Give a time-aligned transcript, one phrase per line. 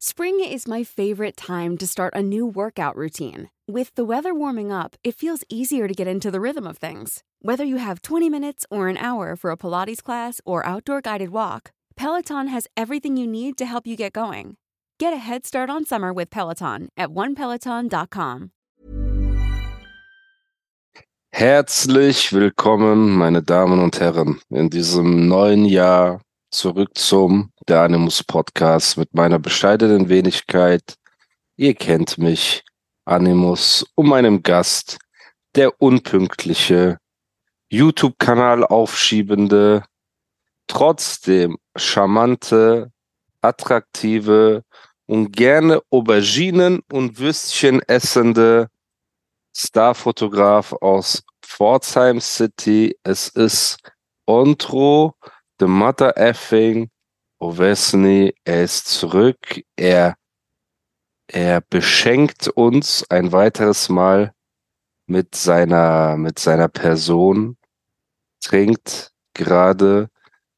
[0.00, 3.50] Spring is my favorite time to start a new workout routine.
[3.66, 7.24] With the weather warming up, it feels easier to get into the rhythm of things.
[7.42, 11.30] Whether you have 20 minutes or an hour for a Pilates class or outdoor guided
[11.30, 14.56] walk, Peloton has everything you need to help you get going.
[15.00, 18.52] Get a head start on summer with Peloton at onepeloton.com.
[21.32, 26.20] Herzlich willkommen, meine Damen und Herren, in diesem neuen Jahr
[26.50, 30.94] zurück zum der Animus Podcast mit meiner bescheidenen Wenigkeit.
[31.56, 32.64] Ihr kennt mich,
[33.04, 34.98] Animus, und meinem Gast,
[35.54, 36.98] der unpünktliche,
[37.70, 39.84] YouTube-Kanal aufschiebende,
[40.66, 42.92] trotzdem charmante,
[43.42, 44.62] attraktive
[45.06, 48.68] und gerne Auberginen und Würstchen essende
[49.56, 52.96] Starfotograf aus Pforzheim City.
[53.02, 53.78] Es ist
[54.26, 55.14] Ontro
[55.60, 56.90] The Mother Effing
[57.40, 59.62] Ovesny, er ist zurück.
[59.76, 60.16] Er,
[61.28, 64.32] er beschenkt uns ein weiteres Mal
[65.06, 67.56] mit seiner, mit seiner Person,
[68.40, 70.10] trinkt gerade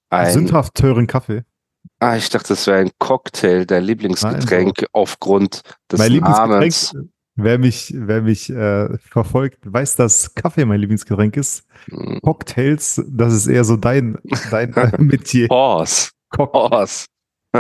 [0.09, 0.33] ein.
[0.33, 1.45] Sündhaft teuren Kaffee.
[1.99, 6.95] Ah, ich dachte, das wäre ein Cocktail, dein Lieblingsgetränk Nein, aufgrund des mein Lieblingsgetränk, Namens.
[7.37, 11.67] Wer mich, wer mich äh, verfolgt, weiß, dass Kaffee mein Lieblingsgetränk ist.
[11.87, 14.19] Hm, Cocktails, das ist eher so dein,
[14.51, 15.49] dein äh, Metier.
[15.49, 16.11] Horse.
[16.37, 17.07] Horse.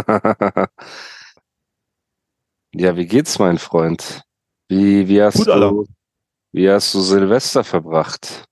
[2.75, 4.23] ja, wie geht's, mein Freund?
[4.69, 5.85] Wie, wie hast Gut, du, Alter.
[6.53, 8.45] wie hast du Silvester verbracht?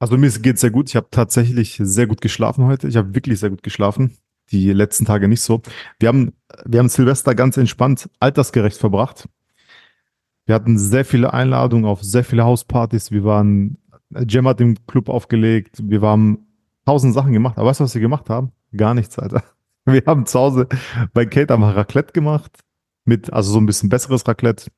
[0.00, 0.88] Also mir geht's sehr gut.
[0.88, 2.88] Ich habe tatsächlich sehr gut geschlafen heute.
[2.88, 4.16] Ich habe wirklich sehr gut geschlafen.
[4.50, 5.62] Die letzten Tage nicht so.
[6.00, 6.32] Wir haben,
[6.64, 9.28] wir haben Silvester ganz entspannt, altersgerecht verbracht.
[10.46, 13.10] Wir hatten sehr viele Einladungen auf sehr viele Hauspartys.
[13.10, 13.78] Wir waren,
[14.26, 15.80] Jam hat im Club aufgelegt.
[15.82, 16.46] Wir haben
[16.84, 17.58] tausend Sachen gemacht.
[17.58, 18.52] Aber weißt du, was wir gemacht haben?
[18.76, 19.42] Gar nichts, Alter.
[19.86, 20.68] Wir haben zu Hause
[21.14, 22.60] bei Kate am Raclette gemacht.
[23.06, 24.70] Mit, also so ein bisschen besseres Raclette.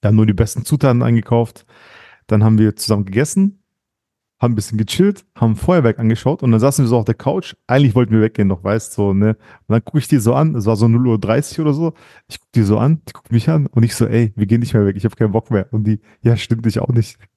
[0.00, 1.66] Wir haben nur die besten Zutaten eingekauft.
[2.26, 3.62] Dann haben wir zusammen gegessen,
[4.40, 7.54] haben ein bisschen gechillt, haben Feuerwerk angeschaut und dann saßen wir so auf der Couch.
[7.66, 9.30] Eigentlich wollten wir weggehen noch, weißt du, so, ne?
[9.30, 11.92] Und dann gucke ich die so an, es war so 0.30 Uhr oder so.
[12.28, 14.60] Ich gucke die so an, die guckt mich an und ich so, ey, wir gehen
[14.60, 15.66] nicht mehr weg, ich habe keinen Bock mehr.
[15.72, 17.18] Und die, ja, stimmt, ich auch nicht.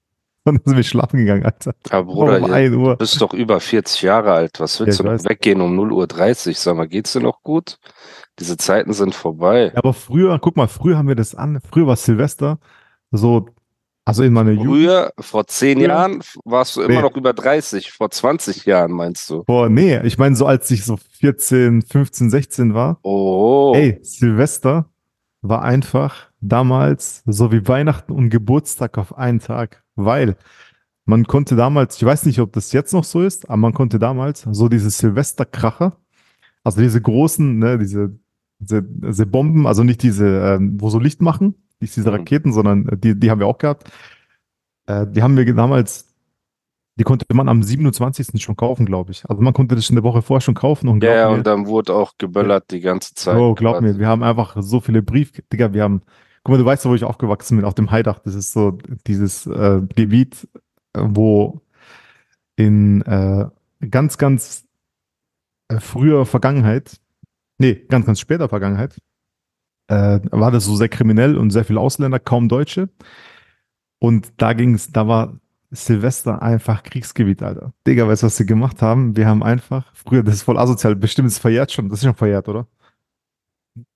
[0.44, 1.76] Und dann sind wir schlafen gegangen, Alter.
[1.92, 2.96] Ja, Bruder, um 1 Uhr.
[2.98, 4.60] bist doch über 40 Jahre alt.
[4.60, 6.54] Was willst Ja, du noch weggehen um 0.30 Uhr?
[6.56, 7.78] Sag mal, geht's dir noch gut?
[8.40, 9.66] Diese Zeiten sind vorbei.
[9.68, 12.58] Ja, aber früher, guck mal, früher haben wir das an, früher war Silvester
[13.12, 13.48] so,
[14.06, 17.02] also in meiner Jugend, Früher, vor zehn Früher- Jahren, warst du immer Nee.
[17.02, 17.92] noch über 30.
[17.92, 19.44] Vor 20 Jahren, meinst du?
[19.46, 24.90] boah, nee, ich meine so als ich so 14, 15, 16 war, Oh, Ey, Silvester
[25.42, 30.36] war einfach damals so wie Weihnachten und Geburtstag auf einen Tag, weil
[31.06, 33.98] man konnte damals, ich weiß nicht, ob das jetzt noch so ist, aber man konnte
[34.00, 35.98] damals so diese Silvesterkracher,
[36.64, 38.18] also diese großen, ne, diese,
[38.60, 42.18] diese, diese Bomben, also nicht diese, ähm, wo so Licht machen, nicht diese Mhm.
[42.18, 43.90] Raketen, sondern äh, die, die haben wir auch gehabt.
[44.88, 46.08] Äh, die haben wir damals,
[46.98, 48.42] die konnte man am 27.
[48.42, 49.24] schon kaufen, glaube ich.
[49.30, 51.68] Also man konnte das schon eine Woche vorher schon kaufen und ja, mir, und dann
[51.68, 53.36] wurde auch geböllert die ganze Zeit.
[53.36, 56.02] Bro, glaub mir, wir haben einfach so viele Brief, Digga, wir haben,
[56.44, 58.20] guck mal, du weißt wo ich aufgewachsen bin, auf dem Haidach.
[58.20, 58.78] Das ist so
[59.08, 60.48] dieses äh, Gebiet,
[60.94, 61.62] äh, wo
[62.56, 63.48] in äh,
[63.90, 64.66] ganz, ganz
[65.70, 67.00] äh, früher Vergangenheit,
[67.58, 69.02] nee, ganz, ganz später Vergangenheit,
[69.92, 72.90] äh, war das so sehr kriminell und sehr viele Ausländer, kaum Deutsche.
[74.00, 75.38] Und da ging's, da war
[75.70, 77.74] Silvester einfach Kriegsgebiet, Alter.
[77.86, 79.16] Digga, weißt du, was sie gemacht haben?
[79.16, 82.06] Wir haben einfach, früher, das ist voll asozial, bestimmt ist es verjährt schon, das ist
[82.06, 82.68] schon verjährt, oder?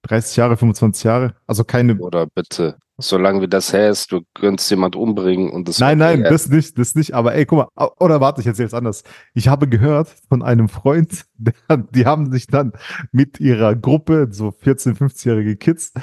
[0.04, 4.70] 30 Jahre, 25 Jahre, also keine, Oder bitte, solange wie das her ist, du könntest
[4.70, 7.14] jemand umbringen und das Nein, nein, das nicht, das nicht.
[7.14, 9.04] Aber ey, guck mal, oder warte, ich erzähle es anders.
[9.34, 12.74] Ich habe gehört von einem Freund, der, die haben sich dann
[13.12, 15.94] mit ihrer Gruppe, so 14-, 15-jährige Kids,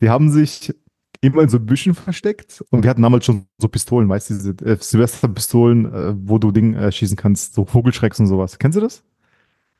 [0.00, 0.74] die haben sich
[1.20, 4.50] immer in so Büschen versteckt und wir hatten damals schon so Pistolen, weißt du, diese
[4.64, 8.58] äh, Silvesterpistolen, äh, wo du Ding äh, schießen kannst, so Vogelschrecks und sowas.
[8.58, 9.02] Kennst du das?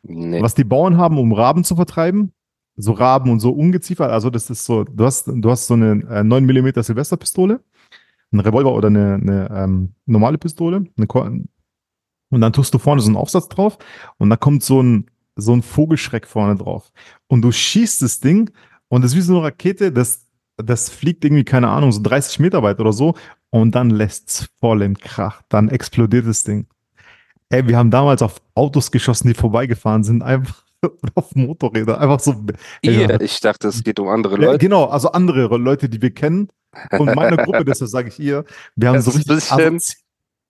[0.02, 0.42] nee.
[0.42, 2.32] Was die Bauern haben, um Raben zu vertreiben?
[2.76, 4.10] So Raben und so Ungeziefer.
[4.10, 7.60] Also das ist so, du hast, du hast so eine äh, 9 mm Silvesterpistole,
[8.32, 10.86] einen Revolver oder eine, eine ähm, normale Pistole.
[10.96, 11.06] Eine
[12.30, 13.78] und dann tust du vorne so einen Aufsatz drauf
[14.18, 15.06] und da kommt so ein,
[15.36, 16.92] so ein Vogelschreck vorne drauf.
[17.28, 18.50] Und du schießt das Ding
[18.88, 20.26] und das ist wie so eine Rakete, das,
[20.56, 23.14] das fliegt irgendwie, keine Ahnung, so 30 Meter weit oder so
[23.50, 25.42] und dann lässt's voll im Krach.
[25.48, 26.66] Dann explodiert das Ding.
[27.48, 30.65] Ey, wir haben damals auf Autos geschossen, die vorbeigefahren sind, einfach
[31.14, 32.34] auf Motorräder, einfach so.
[32.82, 34.58] Ihr, ich dachte, es geht um andere Ja, Leute.
[34.58, 36.48] genau, also andere Leute, die wir kennen.
[36.98, 38.44] Und meine Gruppe, deshalb sage ich ihr,
[38.76, 39.96] wir haben Das so ist richtig ein bisschen-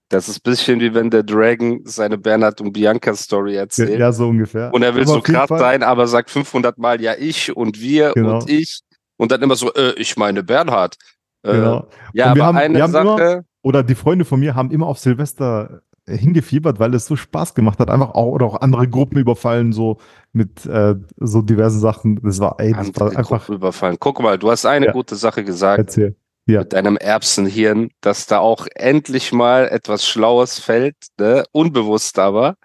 [0.08, 3.98] Das ist ein bisschen wie wenn der Dragon seine Bernhard und Bianca Story erzählt.
[3.98, 4.72] Ja, so ungefähr.
[4.74, 8.12] Und er will Aber so krass sein, aber sagt 500 Mal ja ich und wir
[8.14, 8.38] Genau.
[8.40, 8.80] und ich.
[9.18, 10.96] Und dann immer so, äh, ich meine Bernhard.
[11.42, 11.88] Äh, Genau.
[12.12, 14.98] Ja, aber haben- eine haben immer- Sache, Oder die Freunde von mir haben immer auf
[14.98, 17.90] Silvester hingefiebert, weil es so Spaß gemacht hat.
[17.90, 19.98] Einfach auch, oder auch andere Gruppen überfallen, so
[20.32, 22.20] mit äh, so diversen Sachen.
[22.22, 23.96] Das war, ey, das war einfach, Gruppen überfallen.
[23.98, 24.92] Guck mal, du hast eine Ja.
[24.92, 26.16] gute Sache gesagt erzähl.
[26.46, 26.60] Ja.
[26.60, 31.44] mit deinem Erbsenhirn, dass da auch endlich mal etwas Schlaues fällt, ne?
[31.52, 32.56] unbewusst aber.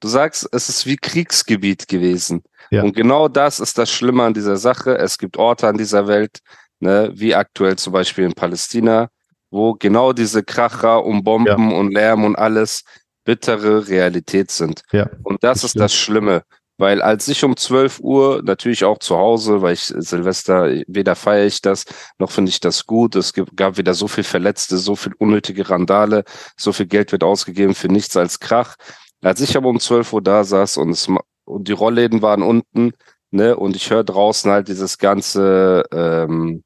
[0.00, 2.42] Du sagst, es ist wie Kriegsgebiet gewesen.
[2.70, 2.84] Ja.
[2.84, 4.96] Und genau das ist das Schlimme an dieser Sache.
[4.96, 6.38] Es gibt Orte an dieser Welt,
[6.78, 9.08] ne, wie aktuell zum Beispiel in Palästina,
[9.50, 12.84] wo genau diese Kracher und Bomben und Lärm und alles
[13.24, 14.82] bittere Realität sind.
[14.92, 15.08] Ja.
[15.22, 16.42] Und das ist das Schlimme.
[16.78, 21.46] Weil als ich um 12 Uhr, natürlich auch zu Hause, weil ich Silvester, weder feiere
[21.46, 21.84] ich das,
[22.18, 23.16] noch finde ich das gut.
[23.16, 26.22] Es gab wieder so viel Verletzte, so viel unnötige Randale,
[26.56, 28.76] so viel Geld wird ausgegeben für nichts als Krach.
[29.22, 31.08] Als ich aber um 12 Uhr da saß und, es,
[31.44, 32.92] und die Rollläden waren unten,
[33.32, 36.62] ne, und ich höre draußen halt dieses ganze, ähm,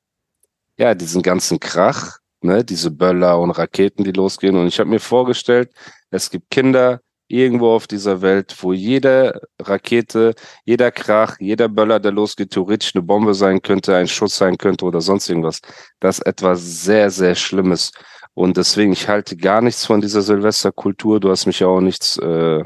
[0.77, 4.57] ja, diesen ganzen Krach, ne, diese Böller und Raketen, die losgehen.
[4.57, 5.71] Und ich habe mir vorgestellt,
[6.11, 10.35] es gibt Kinder irgendwo auf dieser Welt, wo jede Rakete,
[10.65, 14.85] jeder Krach, jeder Böller, der losgeht, theoretisch eine Bombe sein könnte, ein Schuss sein könnte
[14.85, 15.61] oder sonst irgendwas.
[16.01, 17.93] Das ist etwas sehr, sehr Schlimmes.
[18.35, 21.21] Und deswegen, ich halte gar nichts von dieser Silvesterkultur.
[21.21, 22.63] Du hast mich ja auch nichts äh,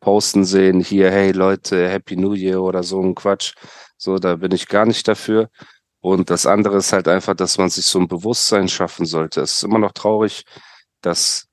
[0.00, 3.54] posten sehen, hier, hey Leute, Happy New Year oder so ein Quatsch.
[3.96, 5.50] So, da bin ich gar nicht dafür.
[6.00, 9.42] Und das andere ist halt einfach, dass man sich so ein Bewusstsein schaffen sollte.
[9.42, 10.44] Es ist immer noch traurig,
[11.02, 11.46] dass,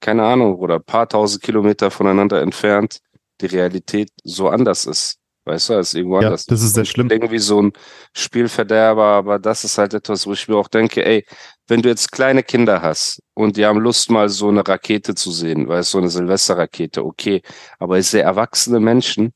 [0.00, 3.00] keine Ahnung, oder ein paar tausend Kilometer voneinander entfernt
[3.40, 5.16] die Realität so anders ist.
[5.44, 6.44] Weißt du, als irgendwo Ja, anders.
[6.44, 7.08] das ist sehr schlimm.
[7.10, 7.72] Irgendwie so ein
[8.14, 11.24] Spielverderber, aber das ist halt etwas, wo ich mir auch denke, ey,
[11.68, 15.30] wenn du jetzt kleine Kinder hast und die haben Lust, mal so eine Rakete zu
[15.32, 17.42] sehen, weißt du, so eine Silvesterrakete, okay.
[17.78, 19.32] Aber ich sehe erwachsene Menschen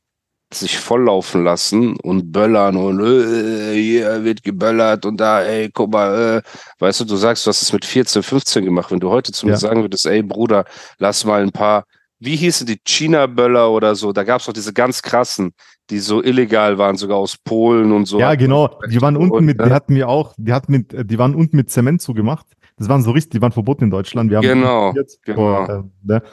[0.55, 6.37] sich volllaufen lassen und böllern und äh, hier wird geböllert und da, ey, guck mal,
[6.37, 6.41] äh,
[6.79, 8.91] weißt du, du sagst, du hast es mit 14, 15 gemacht.
[8.91, 9.57] Wenn du heute zu mir Ja.
[9.57, 10.65] sagen würdest, ey Bruder,
[10.99, 11.85] lass mal ein paar,
[12.19, 15.51] wie hießen die China-Böller oder so, da gab es doch diese ganz krassen,
[15.89, 18.19] die so illegal waren, sogar aus Polen und so.
[18.19, 18.79] Ja, genau.
[18.89, 21.57] Die waren unten mit, die äh, hatten wir auch, die hatten mit, die waren unten
[21.57, 22.45] mit Zement zugemacht.
[22.77, 24.31] Das waren so richtig, die waren verboten in Deutschland.
[24.31, 25.35] Wir haben Genau, genau.
[25.35, 26.23] vor, äh, ne?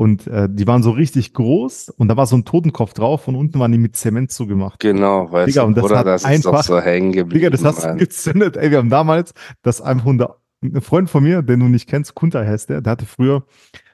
[0.00, 3.36] Und äh, die waren so richtig groß und da war so ein Totenkopf drauf und
[3.36, 4.80] unten waren die mit Zement zugemacht.
[4.80, 7.38] Genau, weißt Digga, du, und das Bruder, hat das ist doch einfach- so hängen geblieben.
[7.38, 8.56] Digga, das hast du gezündet.
[8.56, 12.14] Ey, wir haben damals das einfach unter, ein Freund von mir, den du nicht kennst,
[12.14, 13.44] Kunter heißt der, der hatte früher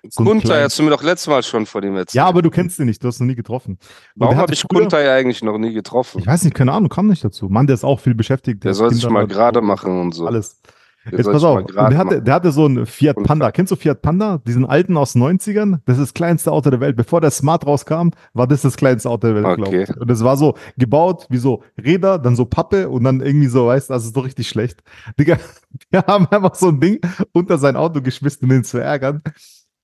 [0.09, 2.15] so kleinen- hast du mir doch letztes Mal schon von ihm erzählt.
[2.15, 3.77] Ja, aber du kennst ihn nicht, du hast ihn noch nie getroffen.
[4.15, 6.21] Warum der habe ich früher- Kuntai eigentlich noch nie getroffen?
[6.21, 7.49] Ich weiß nicht, keine Ahnung, kam nicht dazu.
[7.49, 8.63] Mann, der ist auch viel beschäftigt.
[8.63, 10.25] Der hat soll sich mal gerade machen und so.
[10.29, 10.61] Alles.
[11.11, 11.65] Jetzt pass auf.
[11.67, 13.51] der, hatte, der hatte so einen Fiat Panda.
[13.53, 14.39] Kennst du Fiat Panda?
[14.47, 15.79] Diesen alten aus den 90ern?
[15.85, 16.97] Das ist das kleinste Auto der Welt.
[16.97, 19.57] Bevor der Smart rauskam, war das das kleinste Auto der Welt, Okay.
[19.63, 19.97] glaube ich.
[20.01, 23.67] Und das war so gebaut wie so Räder, dann so Pappe und dann irgendwie so,
[23.67, 24.83] weißt du, das ist doch richtig schlecht.
[25.19, 25.39] Digga,
[25.91, 26.99] wir haben einfach so ein Ding
[27.33, 29.23] unter sein Auto geschmissen, um ihn zu ärgern.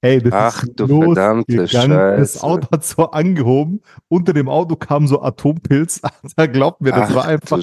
[0.05, 1.97] Ey, das Ach, ist du verdammte losgegangen.
[2.19, 2.43] Das Scheiße.
[2.43, 3.83] Auto hat so angehoben.
[4.09, 6.01] Unter dem Auto kam so Atompilz.
[6.37, 7.61] Da glaubt mir, das Ach, war einfach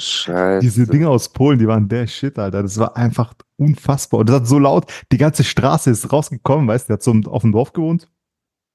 [0.61, 2.61] diese Dinge aus Polen, die waren der Shit, Alter.
[2.63, 4.21] Das war einfach unfassbar.
[4.21, 7.13] Und das hat so laut, die ganze Straße ist rausgekommen, weißt du, der hat so
[7.31, 8.07] auf dem Dorf gewohnt.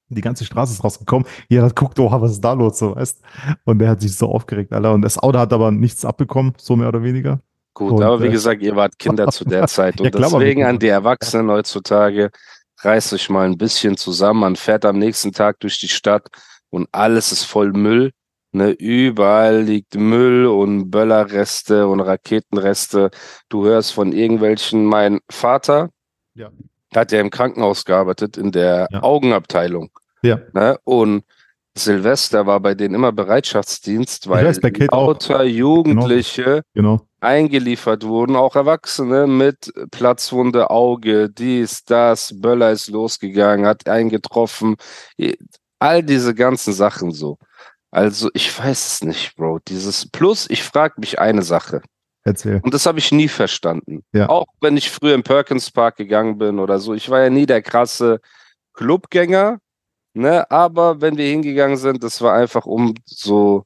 [0.09, 1.27] Die ganze Straße ist rausgekommen.
[1.49, 3.21] Jeder hat guckt, oh, was ist da los, so, weißt
[3.63, 4.93] Und der hat sich so aufgeregt, Alter.
[4.93, 7.39] Und das Auto hat aber nichts abbekommen, so mehr oder weniger.
[7.73, 9.99] Gut, Und, aber wie äh, gesagt, ihr wart Kinder zu der Zeit.
[9.99, 12.29] Und Ja, klar deswegen an die Erwachsenen heutzutage,
[12.81, 14.41] reißt euch mal ein bisschen zusammen.
[14.41, 16.27] Man fährt am nächsten Tag durch die Stadt
[16.69, 18.11] und alles ist voll Müll.
[18.55, 23.11] Ne, überall liegt Müll und Böllerreste und Raketenreste.
[23.49, 25.89] Du hörst von irgendwelchen, mein Vater
[26.35, 26.51] Ja.
[26.95, 29.03] hat ja im Krankenhaus gearbeitet, in der Ja.
[29.03, 29.89] Augenabteilung.
[30.21, 30.39] Ja.
[30.53, 30.77] Ne?
[30.85, 31.25] Und
[31.77, 34.45] Silvester war bei denen immer Bereitschaftsdienst, weil
[34.89, 37.01] lauter Jugendliche Genau.
[37.19, 44.77] eingeliefert wurden, auch Erwachsene mit Platzwunde, Auge, dies, das, Böller ist losgegangen, hat eingetroffen,
[45.77, 47.37] all diese ganzen Sachen so.
[47.91, 49.59] Also ich weiß es nicht, Bro.
[49.67, 51.81] Dieses Plus, ich frage mich eine Sache
[52.23, 52.59] Erzähl.
[52.63, 54.03] und das habe ich nie verstanden.
[54.11, 54.29] Ja.
[54.29, 57.45] Auch wenn ich früher im Perkins Park gegangen bin oder so, ich war ja nie
[57.45, 58.19] der krasse
[58.73, 59.59] Clubgänger,
[60.13, 60.49] ne?
[60.51, 63.63] Aber wenn wir hingegangen sind, das war einfach um so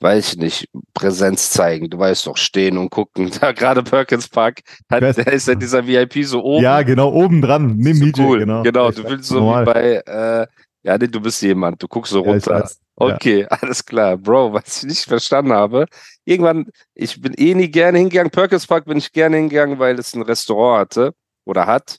[0.00, 1.90] weiß ich nicht, Präsenz zeigen.
[1.90, 3.30] Du weißt doch, stehen und gucken.
[3.40, 4.60] Da gerade Perkins Park,
[4.90, 6.62] hat, da ist ja dieser VIP so oben.
[6.62, 8.38] Ja, genau, oben dran, neben so DJ, cool.
[8.40, 8.62] genau.
[8.62, 9.66] Genau, du willst so normal.
[9.66, 10.46] wie bei, äh,
[10.88, 12.60] ja, nee, du bist jemand, du guckst so Ja, runter.
[12.60, 12.66] Ja.
[12.96, 14.16] Okay, alles klar.
[14.16, 15.84] Bro, was ich nicht verstanden habe,
[16.24, 18.30] irgendwann, ich bin eh nie gerne hingegangen.
[18.30, 21.14] Perkins Park bin ich gerne hingegangen, weil es ein Restaurant hatte
[21.44, 21.98] oder hat.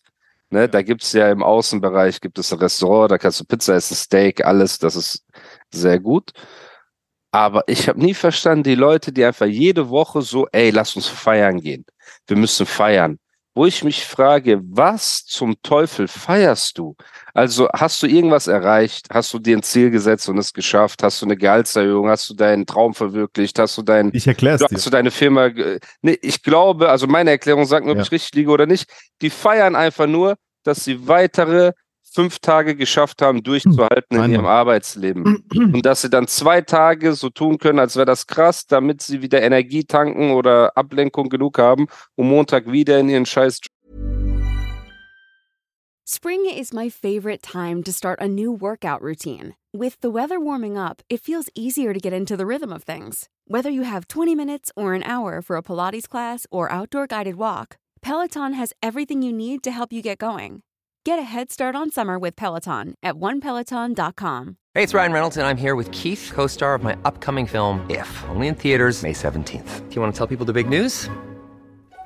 [0.49, 3.95] Ne, da gibt's ja im Außenbereich gibt es ein Restaurant, da kannst du Pizza essen,
[3.95, 5.23] Steak, alles, das ist
[5.71, 6.31] sehr gut.
[7.31, 11.05] Aber ich habe nie verstanden, die Leute, die einfach jede Woche so, ey, lass uns
[11.05, 11.85] feiern gehen.
[12.25, 13.19] Wir müssen feiern.
[13.59, 16.95] Wo ich mich frage, was zum Teufel feierst du?
[17.33, 19.07] Also hast du irgendwas erreicht?
[19.11, 21.03] Hast du dir ein Ziel gesetzt und es geschafft?
[21.03, 22.07] Hast du eine Gehaltserhöhung?
[22.07, 23.59] Hast du deinen Traum verwirklicht?
[23.59, 24.75] Hast du dein, Ich erkläre es du, dir.
[24.77, 25.49] hast du deine Firma?
[26.01, 28.03] Nee, ich glaube, also meine Erklärung sagt nur, ob Ja.
[28.03, 28.89] ich richtig liege oder nicht.
[29.21, 31.73] Die feiern einfach nur, dass sie weitere
[32.13, 34.45] fünf Tage geschafft haben, durchzuhalten in ihrem.
[34.45, 35.43] Arbeitsleben.
[35.55, 39.21] Und dass sie dann zwei Tage so tun können, als wäre das krass, damit sie
[39.21, 43.59] wieder Energie tanken oder Ablenkung genug haben, um Montag wieder in ihren scheiß
[46.11, 49.53] Spring is my favorite time to start a new workout routine.
[49.71, 53.29] With the weather warming up, it feels easier to get into the rhythm of things.
[53.45, 57.35] Whether you have 20 minutes or an hour for a Pilates class or outdoor guided
[57.35, 60.63] walk, Peloton has everything you need to help you get going.
[61.05, 64.57] Get a head start on summer with Peloton at onepeloton.com.
[64.75, 67.85] Hey, it's Ryan Reynolds, and I'm here with Keith, co star of my upcoming film,
[67.89, 69.89] If, only in theaters, May 17th.
[69.89, 71.09] Do you want to tell people the big news?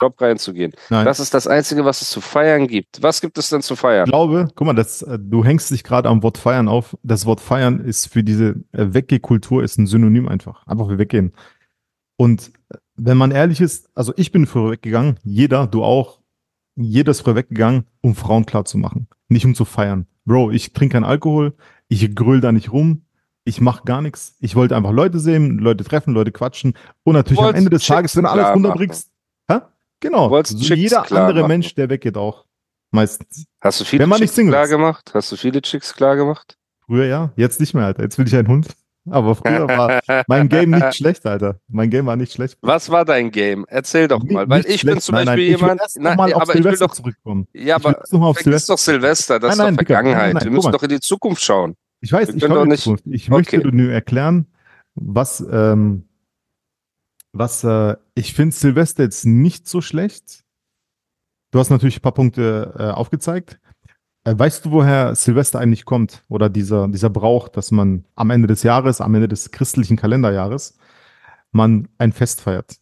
[0.00, 0.72] Job reinzugehen.
[0.90, 1.04] Nein.
[1.04, 3.02] Das ist das Einzige, was es zu feiern gibt.
[3.02, 4.06] Was gibt es denn zu feiern?
[4.06, 6.96] Ich glaube, guck mal, das, äh, du hängst dich gerade am Wort feiern auf.
[7.02, 10.66] Das Wort feiern ist für diese äh, Weggehkultur ist ein Synonym einfach.
[10.66, 11.32] Einfach für weggehen.
[12.16, 16.20] Und äh, wenn man ehrlich ist, also ich bin früher weggegangen, jeder, du auch,
[16.76, 19.08] jeder ist früher weggegangen, um Frauen klar zu machen.
[19.28, 20.06] Nicht um zu feiern.
[20.24, 21.54] Bro, ich trinke keinen Alkohol,
[21.88, 23.02] ich grüll da nicht rum,
[23.44, 24.36] ich mache gar nichts.
[24.40, 26.74] Ich wollte einfach Leute sehen, Leute treffen, Leute quatschen
[27.04, 29.10] und natürlich am Ende des Tages, wenn du alles runterbringst?
[30.00, 31.48] Genau, Du wolltest so Chicks jeder andere machen.
[31.48, 32.44] Mensch, der weggeht auch.
[32.90, 33.46] Meistens.
[33.60, 35.10] Hast du viele nicht Chicks klar gemacht?
[35.14, 36.56] Hast du viele Chicks klar gemacht?
[36.86, 38.02] Früher ja, jetzt nicht mehr, Alter.
[38.02, 38.68] Jetzt will ich einen Hund.
[39.10, 41.60] Aber früher war mein Game nicht schlecht, Alter.
[41.68, 42.58] Mein Game war nicht schlecht.
[42.62, 43.64] Was war dein Game?
[43.68, 45.02] Erzähl doch Nicht- mal, weil nicht ich bin schlecht.
[45.06, 45.80] zum Nein, Beispiel nein, ich will jemand.
[45.80, 46.94] erst noch mal auf aber ich will Silvester doch.
[46.94, 47.46] zurückkommen.
[47.52, 48.72] Ja, Ich will aber noch mal auf Silvester.
[48.74, 49.76] doch Silvester, das Nein, nein, ist doch.
[49.78, 50.34] Nein, Vergangenheit.
[50.34, 51.76] nein, Wir müssen doch in die Zukunft schauen.
[52.00, 53.04] Ich weiß, Wir ich doch nicht- Zukunft.
[53.06, 53.30] Ich Okay.
[53.30, 54.46] möchte dir nur erklären,
[54.94, 56.08] was, ähm,
[57.38, 60.44] was, äh, ich finde Silvester jetzt nicht so schlecht.
[61.50, 63.58] Du hast natürlich ein paar Punkte äh, aufgezeigt.
[64.24, 66.24] Äh, weißt du, woher Silvester eigentlich kommt?
[66.28, 70.76] Oder dieser, dieser Brauch, dass man am Ende des Jahres, am Ende des christlichen Kalenderjahres,
[71.52, 72.76] man ein Fest feiert?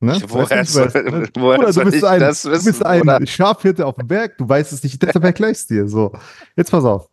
[0.00, 0.20] Ne?
[0.28, 1.28] Woher Weißt du, soll- weißt, ne?
[1.36, 3.26] woher du bist ein, du bist ein?
[3.26, 5.88] Schafhirte auf dem Berg, du weißt es nicht, deshalb erkläre ich dir.
[5.88, 6.12] So,
[6.56, 7.08] jetzt pass auf.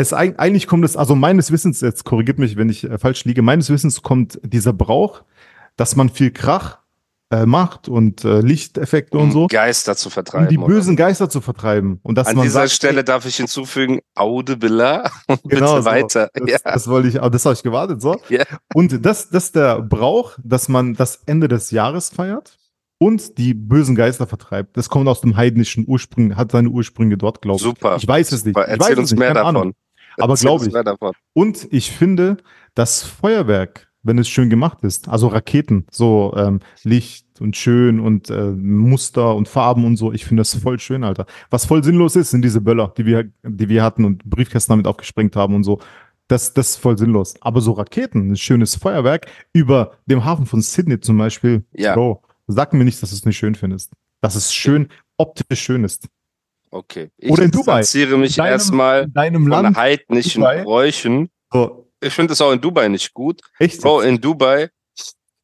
[0.00, 3.24] Es eig- eigentlich kommt es, also meines Wissens, jetzt korrigiert mich, wenn ich äh, falsch
[3.24, 5.22] liege, meines Wissens kommt dieser Brauch,
[5.76, 6.78] dass man viel Krach
[7.32, 10.46] äh, macht und äh, Lichteffekte und Um so, Geister zu vertreiben.
[10.46, 10.66] um die oder?
[10.66, 12.00] bösen Geister zu vertreiben.
[12.02, 15.82] Und dass An man dieser sagt, Stelle darf ich hinzufügen, Aude Billa und Genau bitte
[15.82, 15.84] so.
[15.84, 16.30] weiter.
[16.34, 16.58] Das, ja.
[16.64, 18.16] das wollte ich, aber das habe ich gewartet, so.
[18.30, 18.44] Ja.
[18.74, 22.58] Und das, das ist der Brauch, dass man das Ende des Jahres feiert
[22.98, 24.76] und die bösen Geister vertreibt.
[24.76, 27.62] Das kommt aus dem heidnischen Ursprung, hat seine Ursprünge dort, glaube ich.
[27.62, 27.96] Super.
[27.96, 28.56] Ich weiß es nicht.
[28.58, 29.56] Erzähl uns mehr davon.
[29.56, 29.74] Ahnung.
[30.18, 30.74] Aber Erzähl glaub uns ich.
[31.32, 32.38] Und ich finde,
[32.74, 38.30] das Feuerwerk, wenn es schön gemacht ist, also Raketen, so ähm, Licht und schön und
[38.30, 41.26] äh, Muster und Farben und so, ich finde das voll schön, Alter.
[41.50, 44.86] Was voll sinnlos ist, sind diese Böller, die wir, die wir hatten und Briefkästen damit
[44.86, 45.80] aufgesprengt haben und so.
[46.28, 47.34] Das, das ist voll sinnlos.
[47.40, 51.94] Aber so Raketen, ein schönes Feuerwerk über dem Hafen von Sydney zum Beispiel, Ja.
[51.94, 53.92] Bro, sag mir nicht, dass du es nicht schön findest.
[54.20, 56.08] Dass es schön, optisch schön ist.
[56.70, 57.10] Okay.
[57.18, 57.80] Ich Oder in Dubai.
[57.80, 60.62] distanziere mich In erstmal in deinem von Land, heidnischen Dubai.
[60.62, 61.30] Bräuchen.
[61.52, 63.40] so, Ich finde es auch in Dubai nicht gut.
[63.58, 63.80] echt.
[63.82, 64.68] Bro, in Dubai,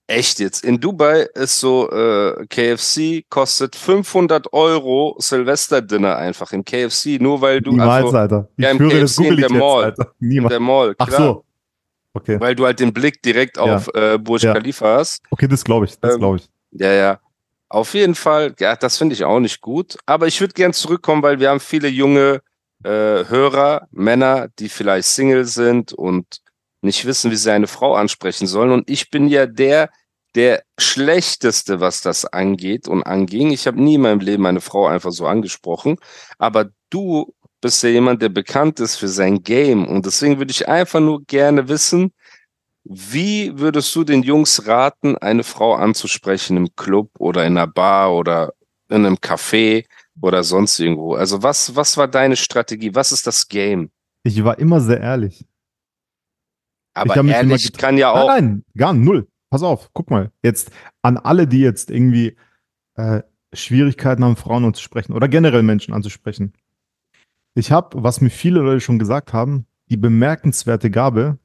[0.06, 7.18] echt jetzt, in Dubai ist so, äh, KFC kostet 500 Euro Silvester-Dinner einfach im KFC,
[7.20, 8.48] nur weil du, Niemals, also Alter.
[8.56, 9.84] Ich Ja, im das KFC in ich der jetzt, Mall.
[9.84, 10.12] Alter.
[10.20, 10.50] in Niemals.
[10.52, 11.44] der Mall, Ach klar, so.
[12.14, 12.40] Okay.
[12.40, 13.62] weil du halt den Blick direkt Ja.
[13.76, 14.52] auf äh, Burj Ja.
[14.54, 15.22] Khalifa hast.
[15.30, 15.98] Okay, das glaube ich.
[15.98, 16.48] Das Ähm, glaube ich.
[16.70, 17.18] Ja, ja.
[17.68, 19.96] Auf jeden Fall, ja, das finde ich auch nicht gut.
[20.06, 22.42] Aber ich würde gern zurückkommen, weil wir haben viele junge
[22.84, 26.40] äh, Hörer, Männer, die vielleicht Single sind und
[26.82, 28.70] nicht wissen, wie sie eine Frau ansprechen sollen.
[28.70, 29.90] Und ich bin ja der,
[30.36, 33.50] der schlechteste, was das angeht und anging.
[33.50, 35.96] Ich habe nie in meinem Leben eine Frau einfach so angesprochen.
[36.38, 39.88] Aber du bist ja jemand, der bekannt ist für sein Game.
[39.88, 42.12] Und deswegen würde ich einfach nur gerne wissen,
[42.88, 48.14] wie würdest du den Jungs raten, eine Frau anzusprechen im Club oder in einer Bar
[48.14, 48.52] oder
[48.88, 49.86] in einem Café
[50.20, 51.14] oder sonst irgendwo?
[51.14, 52.94] Also was, was war deine Strategie?
[52.94, 53.90] Was ist das Game?
[54.22, 55.44] Ich war immer sehr ehrlich.
[56.94, 58.28] Aber immer ehrlich kann ja Nein, auch.
[58.28, 59.26] nein, gar null.
[59.50, 60.30] Pass auf, guck mal.
[60.42, 60.70] Jetzt
[61.02, 62.36] an alle, die jetzt irgendwie
[62.94, 66.52] äh, Schwierigkeiten haben, Frauen anzusprechen oder generell Menschen anzusprechen.
[67.54, 71.38] Ich habe, was mir viele Leute schon gesagt haben, die bemerkenswerte Gabe,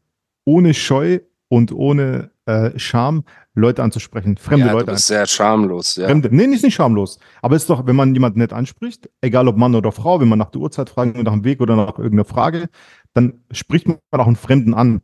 [0.46, 1.20] ohne Scheu
[1.52, 6.08] und ohne äh, Scham Leute anzusprechen, fremde ja, du Leute bist sehr schamlos, ja.
[6.08, 6.30] Fremde.
[6.32, 7.20] Nee, nicht, nicht schamlos.
[7.42, 10.30] Aber es ist doch, wenn man jemanden nett anspricht, egal ob Mann oder Frau, wenn
[10.30, 12.70] man nach der Uhrzeit fragt, oder nach dem Weg oder nach irgendeiner Frage,
[13.14, 15.02] dann spricht man auch einen Fremden an.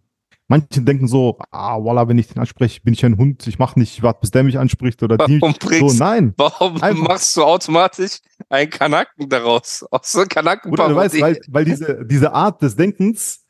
[0.48, 3.76] Manche denken so, ah, voila, wenn ich den anspreche, bin ich ein Hund, ich mach
[3.76, 5.42] nicht, ich warte, bis der mich anspricht oder die.
[5.42, 6.34] Warum So, bringst nein.
[6.38, 7.10] Warum Einfach.
[7.10, 9.84] machst du automatisch einen Kanaken daraus?
[9.92, 13.44] Aus so Kanaken Oder du weißt, weil, weil diese, diese Art des Denkens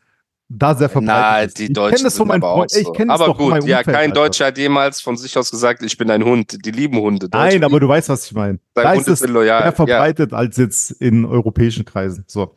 [0.50, 1.60] da sehr verbreitet Na, ist.
[1.60, 2.84] die ich Deutschen kenne das von meinen auch Freunden.
[2.86, 2.94] so.
[2.94, 4.13] Ich Aber meinem gut, ja, Umfeld, kein Alter.
[4.13, 6.66] Deutscher hat jemals von sich aus gesagt, ich bin ein Hund.
[6.66, 7.27] Die lieben Hunde.
[7.32, 8.60] Nein, Deutsche aber du weißt, was ich meine.
[8.74, 9.60] Dein Da Hund ist es loyal.
[9.60, 9.72] mehr Ja.
[9.74, 12.24] verbreitet als jetzt in europäischen Kreisen.
[12.27, 12.56] So.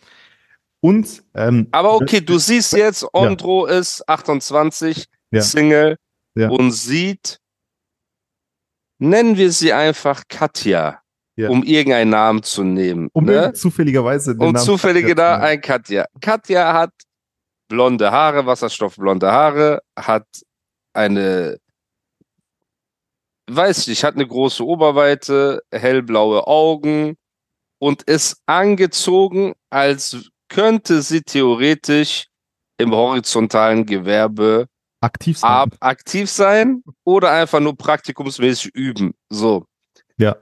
[0.80, 5.42] Und, ähm, Aber okay, du siehst jetzt, Ondro ist 28, Ja.
[5.42, 5.96] Single
[6.36, 6.48] Ja.
[6.48, 7.38] und sieht,
[8.98, 11.00] nennen wir sie einfach Katja,
[11.36, 11.48] Ja.
[11.48, 13.08] um irgendeinen Namen zu nehmen.
[13.12, 13.52] um ne?
[13.52, 16.04] zufälligerweise den Und Namen zufällige Katja zu da ein Katja.
[16.20, 16.92] Katja hat
[17.70, 20.26] blonde Haare, wasserstoffblonde Haare, hat
[20.92, 21.58] eine,
[23.48, 27.16] weiß ich nicht, hat eine große Oberweite, hellblaue Augen
[27.78, 32.26] und ist angezogen, als könnte sie theoretisch
[32.76, 34.66] im horizontalen Gewerbe
[35.00, 35.50] aktiv sein.
[35.50, 39.14] ab aktiv sein oder einfach nur praktikumsmäßig üben.
[39.28, 39.64] So.
[40.18, 40.36] Ja.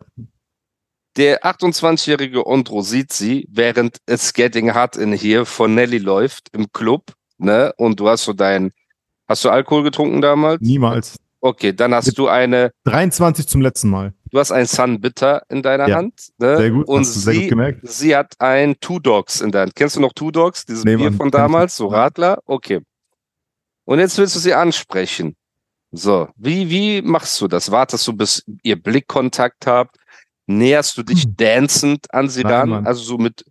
[1.19, 6.73] Der 28-jährige Ondro sieht sie, während es Getting Hot in Here von Nelly läuft im
[6.73, 7.73] Club, ne?
[7.77, 8.71] Und du hast so dein,
[9.29, 10.61] hast du Alkohol getrunken damals?
[10.63, 11.17] Niemals.
[11.41, 14.13] Okay, dann hast Mit- du eine, 23 zum letzten Mal.
[14.31, 15.97] du hast ein Sun Bitter in deiner Ja.
[15.97, 16.57] Hand, ne?
[16.57, 16.87] Sehr gut.
[16.89, 17.81] Und hast du sehr gut sie, gemerkt.
[17.89, 19.75] sie hat ein Two Dogs in der Hand.
[19.75, 20.65] Kennst du noch Two Dogs?
[20.67, 22.39] Dieses Nee, Bier Mann, von damals, so Radler?
[22.47, 22.81] Okay.
[23.85, 25.35] Und jetzt willst du sie ansprechen.
[25.91, 27.71] So, wie, wie machst du das?
[27.73, 29.97] Wartest du, bis ihr Blickkontakt habt?
[30.49, 31.37] Näherst du dich Hm.
[31.37, 32.87] dancend an sie ran?
[32.87, 33.45] Also so mit,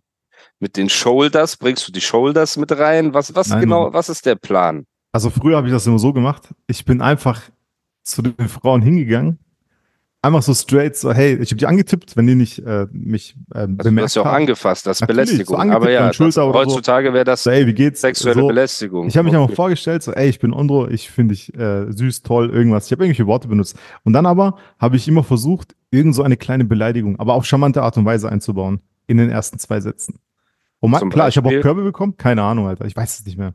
[0.58, 3.14] mit den Shoulders, bringst du die Shoulders mit rein?
[3.14, 3.92] Was, was Nein, genau, Mann.
[3.94, 4.84] was ist der Plan?
[5.12, 6.48] Also früher habe ich das immer so gemacht.
[6.66, 7.40] Ich bin einfach
[8.02, 9.38] zu den Frauen hingegangen.
[10.20, 13.58] Einfach so straight, so, hey, ich habe die angetippt, wenn die nicht äh, mich äh,
[13.58, 14.36] Also du bemerkt hast ja auch haben.
[14.42, 15.60] angefasst, das ist Natürlich, so Belästigung.
[15.60, 16.52] angetippt Aber ja, das, so.
[16.54, 18.00] heutzutage wäre das So, hey, wie geht's?
[18.00, 19.06] sexuelle so, Belästigung.
[19.06, 19.42] Ich habe mich Okay.
[19.44, 22.86] einfach vorgestellt, so, ey, ich bin Ondro, ich finde dich äh, süß, toll, irgendwas.
[22.86, 23.78] Ich habe irgendwelche Worte benutzt.
[24.02, 27.82] Und dann aber habe ich immer versucht, irgend so eine kleine Beleidigung, aber auf charmante
[27.82, 30.18] Art und Weise einzubauen in den ersten zwei Sätzen.
[30.80, 33.38] Und man, klar, ich habe auch Körbe bekommen, keine Ahnung, Alter, ich weiß es nicht
[33.38, 33.54] mehr.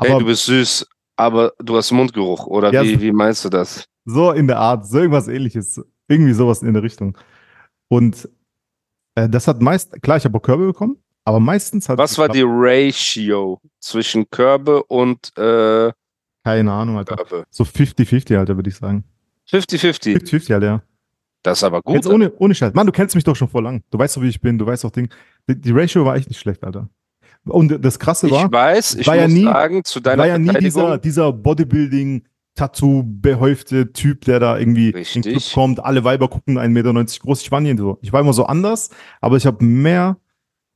[0.00, 0.84] Hey, Aber du bist süß,
[1.14, 2.46] aber du hast Mundgeruch.
[2.48, 3.84] Oder Ja, wie, so- wie meinst du das?
[4.04, 7.16] So in der Art, so irgendwas ähnliches, irgendwie sowas in der Richtung.
[7.88, 8.28] Und
[9.14, 12.28] äh, das hat meist, klar, ich habe auch Körbe bekommen, aber meistens hat Was war
[12.28, 15.92] die Ratio zwischen Körbe und äh,
[16.44, 17.16] Keine Ahnung, Alter.
[17.16, 17.44] Körbe?
[17.50, 19.04] So 50-50, Alter, würde ich sagen.
[19.50, 20.16] 50-50.
[20.22, 20.82] 50-50, Alter, ja.
[21.44, 21.96] Das ist aber gut.
[21.96, 22.72] Jetzt ohne, ohne Scheiß.
[22.72, 23.82] Mann, du kennst mich doch schon vor lang.
[23.90, 24.58] Du weißt doch, wie ich bin.
[24.58, 25.08] Du weißt doch Ding.
[25.48, 26.88] Die, die Ratio war echt nicht schlecht, Alter.
[27.44, 30.28] Und das Krasse ich war, weiß, ich war muss ja nie- sagen, zu deiner war
[30.28, 32.22] ja nie dieser, dieser Bodybuilding,
[32.54, 35.52] Tattoo-behäufte Typ, der da irgendwie in den Club Richtig.
[35.54, 35.84] kommt.
[35.84, 37.42] Alle Weiber gucken 1,90 Meter groß.
[37.42, 37.98] Ich war nie so.
[38.02, 40.16] Ich war immer so anders, aber ich habe mehr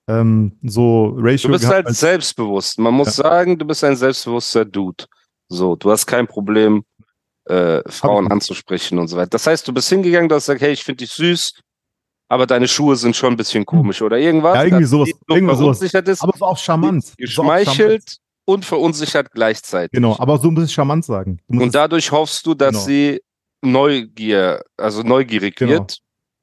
[0.09, 2.79] ähm, so Ratio du bist gehabt halt selbstbewusst.
[2.79, 3.25] Man muss Ja.
[3.25, 5.05] sagen, du bist ein selbstbewusster Dude.
[5.49, 6.85] So, du hast kein Problem,
[7.47, 9.31] äh, Frauen anzusprechen und so weiter.
[9.31, 11.61] Das heißt, du bist hingegangen, du hast gesagt, hey, ich finde dich süß,
[12.29, 14.55] aber deine Schuhe sind schon ein bisschen komisch oder irgendwas.
[14.55, 14.59] Hm.
[14.61, 15.83] Ja, irgendwie sowas- irgendwie sowas.
[15.83, 17.13] ist, aber es war auch charmant.
[17.17, 19.91] Geschmeichelt und verunsichert gleichzeitig.
[19.93, 21.39] Genau, aber so ein bisschen charmant sagen.
[21.49, 22.85] Du Und dadurch hoffst du, dass Genau.
[22.87, 23.21] sie
[23.63, 25.73] Neugier, also neugierig Genau.
[25.73, 25.99] wird.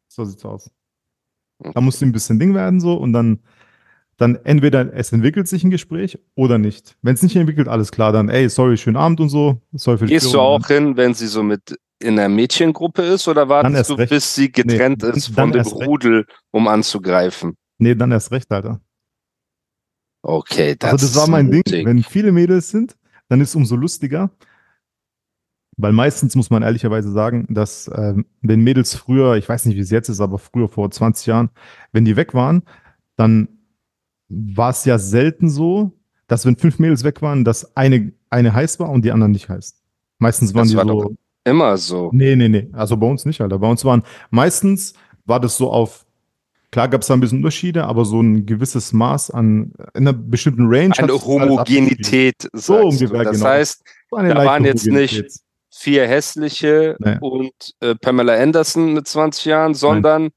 [0.10, 0.70] So sieht's aus.
[1.60, 3.40] Da musst du ein bisschen Ding werden so und dann,
[4.18, 6.96] dann entweder es entwickelt sich ein Gespräch oder nicht.
[7.02, 9.62] Wenn es nicht entwickelt, alles klar, dann ey, sorry, schönen Abend und so.
[9.72, 10.62] Sorry für die Gehst du Störung.
[10.64, 14.10] auch hin, wenn sie so mit in einer Mädchengruppe ist oder wartest du, recht.
[14.10, 15.62] bis sie getrennt Nee, ist von dem.
[15.66, 17.56] Rudel, um anzugreifen?
[17.78, 18.82] Nee, dann erst recht, Alter.
[20.24, 21.58] Okay, das, Also das war mein Ding.
[21.60, 21.86] mutig.
[21.86, 22.96] Wenn viele Mädels sind,
[23.30, 24.32] dann ist es umso lustiger.
[25.76, 29.82] Weil meistens muss man ehrlicherweise sagen, dass ähm, wenn Mädels früher, ich weiß nicht, wie
[29.82, 31.50] es jetzt ist, aber früher vor 20 Jahren,
[31.92, 32.64] wenn die weg waren,
[33.16, 33.48] dann
[34.30, 35.92] war es ja selten so,
[36.28, 39.50] dass wenn fünf Mädels weg waren, dass eine, eine heiß war und die anderen nicht
[39.50, 39.76] heiß.
[40.20, 41.16] Meistens waren Das die war so.
[41.44, 42.10] Immer so.
[42.14, 42.70] Nee, nee, nee.
[42.72, 43.60] Also bei uns nicht, Alter.
[43.60, 44.94] Bei uns waren meistens
[45.26, 46.03] war das so auf,
[46.74, 50.14] klar gab es da ein bisschen Unterschiede, aber so ein gewisses Maß an in einer
[50.14, 50.94] bestimmten Range.
[50.98, 51.14] Eine.
[51.14, 52.76] Homogenität, du.
[52.76, 53.46] ungefähr, Das genau.
[53.50, 55.24] heißt, So Da waren jetzt nicht-
[55.76, 57.18] vier hässliche Nee.
[57.22, 60.30] und äh, Pamela Anderson mit 20 Jahren, sondern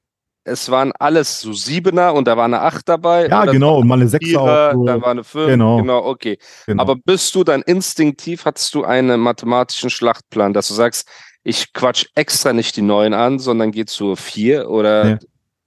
[0.44, 3.28] es waren alles so Siebener und da war eine Acht dabei.
[3.28, 4.72] Ja, genau, und mal eine Sechser Vierer.
[4.74, 4.84] So.
[4.86, 5.48] dann war eine Fünf.
[5.48, 5.76] Genau.
[5.78, 6.38] Genau, okay.
[6.66, 6.82] Genau.
[6.82, 11.08] Aber bist du dann instinktiv, hattest du einen mathematischen Schlachtplan, dass du sagst,
[11.42, 15.16] ich quatsch extra nicht die Neun an, sondern gehe zur Vier oder Nee.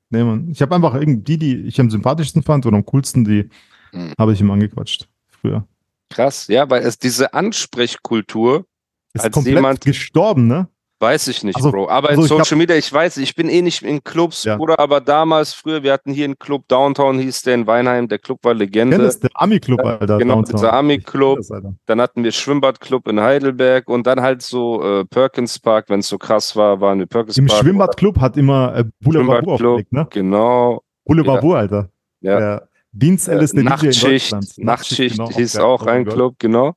[0.09, 0.49] Nee, Mann.
[0.49, 3.49] Ich habe einfach irgendwie die, die ich am sympathischsten fand oder am coolsten, die
[3.91, 4.13] Hm.
[4.19, 5.07] habe ich immer angequatscht.
[5.29, 5.65] Früher.
[6.09, 8.65] krass, ja, weil es diese Ansprechkultur,
[9.13, 10.67] Ist Als komplett jemand- gestorben, ne?
[10.99, 11.89] Weiß ich nicht, Also- Bro.
[11.89, 14.57] Aber also in Social Media, ich weiß, ich bin eh nicht in Clubs, Ja.
[14.57, 18.19] Bruder, aber damals, früher, wir hatten hier einen Club, Downtown hieß der in Weinheim, der
[18.19, 18.97] Club war Legende.
[18.97, 20.17] Kennt das der Ami-Club, Alter.
[20.17, 20.55] genau, Downtown.
[20.55, 21.39] dieser Ami-Club.
[21.85, 26.07] Dann hatten wir Schwimmbadclub in Heidelberg und dann halt so äh, Perkins Park, wenn es
[26.09, 27.59] so krass war, waren wir Perkins Im Park.
[27.61, 30.07] Schwimmbadclub hat immer äh, Boulevard aufgelegt, ne?
[30.09, 30.81] Genau.
[31.05, 31.89] Boulevard Wu, Alter.
[32.21, 32.39] Ja.
[32.39, 34.45] Der dienstälteste DJ in Nachtschicht, Deutschland.
[34.57, 36.13] Nachtschicht genau, hieß auch Oh ein Gott.
[36.13, 36.73] Club, genau.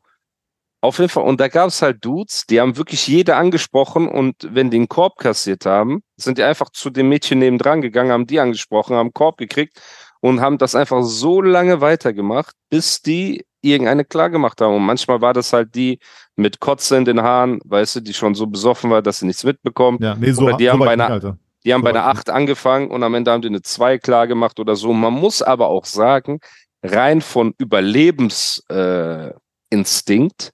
[0.82, 1.22] Auf jeden Fall.
[1.24, 4.88] Und da gab es halt Dudes, die haben wirklich jede angesprochen und wenn die einen
[4.88, 9.06] Korb kassiert haben, sind die einfach zu dem Mädchen nebendran gegangen, haben die angesprochen, haben
[9.06, 9.80] einen Korb gekriegt
[10.20, 14.74] und haben das einfach so lange weitergemacht, bis die irgendeine klar gemacht haben.
[14.74, 16.00] Und manchmal war das halt die
[16.34, 19.44] mit Kotze in den Haaren, weißt du, die schon so besoffen war, dass sie nichts
[19.44, 20.02] mitbekommt.
[20.02, 21.38] Ja, nee, so, Oder die so haben bei einer- Alter.
[21.64, 23.98] Die haben bei So einer was 8 angefangen und am Ende haben die eine 2
[23.98, 24.92] klar gemacht oder so.
[24.92, 26.40] Man muss aber auch sagen,
[26.82, 29.32] rein von Überlebensinstinkt, äh,
[29.70, 30.50] Instinkt,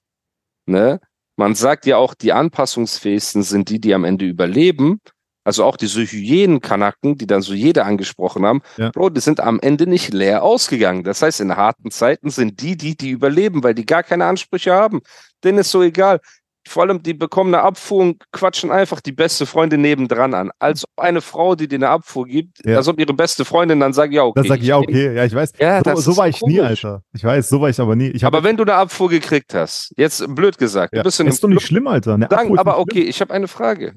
[0.69, 0.99] ne?
[1.35, 4.99] Man sagt ja auch, die anpassungsfähigsten sind die, die am Ende überleben.
[5.45, 8.91] Also auch diese Hyänenkanacken, die dann so jeder angesprochen haben, Ja.
[8.91, 11.03] Bro, die sind am Ende nicht leer ausgegangen.
[11.03, 14.73] Das heißt, in harten Zeiten sind die, die, die überleben, weil die gar keine Ansprüche
[14.73, 14.99] haben.
[15.43, 16.19] Denen ist so egal.
[16.67, 20.51] Vor allem, die bekommen eine Abfuhr und quatschen einfach die beste Freundin nebendran an.
[20.59, 22.77] Als ob eine Frau, die dir eine Abfuhr gibt, Ja.
[22.77, 24.41] als ob ihre beste Freundin dann sagt, ja, okay.
[24.43, 25.53] Da sag ich, ja, okay, ja, ich weiß.
[25.59, 26.85] Ja, so so war ich nie, komisch.
[26.85, 27.01] Alter.
[27.13, 28.09] Ich weiß, so war ich aber nie.
[28.09, 31.25] Ich Aber wenn du eine Abfuhr gekriegt hast, jetzt blöd gesagt, ja, du bist in
[31.27, 32.13] einem ist doch nicht schlimm, Alter.
[32.15, 33.93] Eine sagen, Abfuhr ist aber okay, ich habe eine Frage.